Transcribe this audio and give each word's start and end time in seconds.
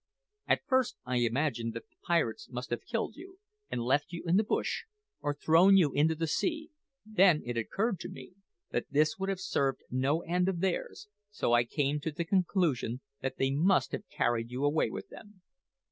At 0.47 0.65
first 0.65 0.97
I 1.05 1.17
imagined 1.17 1.73
that 1.75 1.87
the 1.87 1.95
pirates 2.07 2.49
must 2.49 2.71
have 2.71 2.87
killed 2.87 3.15
you, 3.15 3.37
and 3.69 3.83
left 3.83 4.11
you 4.11 4.23
in 4.25 4.35
the 4.35 4.43
bush 4.43 4.85
or 5.21 5.31
thrown 5.35 5.77
you 5.77 5.91
into 5.93 6.15
the 6.15 6.25
sea; 6.25 6.71
then 7.05 7.43
it 7.45 7.55
occurred 7.55 7.99
to 7.99 8.09
me 8.09 8.31
that 8.71 8.87
this 8.89 9.19
would 9.19 9.29
have 9.29 9.39
served 9.39 9.83
no 9.91 10.21
end 10.21 10.49
of 10.49 10.59
theirs, 10.59 11.07
so 11.29 11.53
I 11.53 11.65
came 11.65 11.99
to 11.99 12.11
the 12.11 12.25
conclusion 12.25 13.01
that 13.21 13.37
they 13.37 13.51
must 13.51 13.91
have 13.91 14.09
carried 14.09 14.49
you 14.49 14.65
away 14.65 14.89
with 14.89 15.09
them. 15.09 15.43